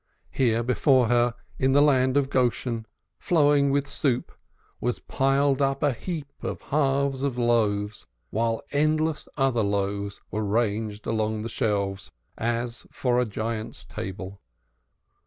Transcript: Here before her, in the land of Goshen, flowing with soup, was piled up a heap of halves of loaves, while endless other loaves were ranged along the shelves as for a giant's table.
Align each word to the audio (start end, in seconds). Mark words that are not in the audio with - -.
Here 0.31 0.63
before 0.63 1.09
her, 1.09 1.35
in 1.59 1.73
the 1.73 1.81
land 1.83 2.17
of 2.17 2.31
Goshen, 2.31 2.87
flowing 3.19 3.69
with 3.69 3.87
soup, 3.87 4.31
was 4.79 4.97
piled 4.97 5.61
up 5.61 5.83
a 5.83 5.93
heap 5.93 6.31
of 6.43 6.59
halves 6.59 7.21
of 7.21 7.37
loaves, 7.37 8.07
while 8.31 8.63
endless 8.71 9.29
other 9.37 9.61
loaves 9.61 10.19
were 10.31 10.43
ranged 10.43 11.05
along 11.05 11.43
the 11.43 11.49
shelves 11.49 12.09
as 12.35 12.87
for 12.89 13.19
a 13.19 13.25
giant's 13.27 13.85
table. 13.85 14.41